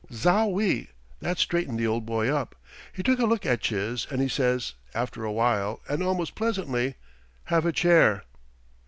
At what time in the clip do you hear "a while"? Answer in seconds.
5.23-5.79